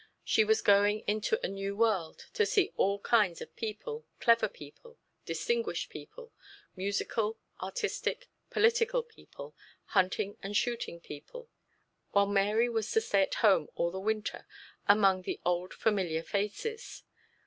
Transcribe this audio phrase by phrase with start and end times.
[0.23, 4.97] She was going into a new world, to see all kinds of people clever people
[5.25, 6.33] distinguished people
[6.75, 9.55] musical, artistic, political people
[9.93, 11.51] hunting and shooting people
[12.13, 14.47] while Mary was to stay at home all the winter
[14.87, 17.03] among the old familiar faces.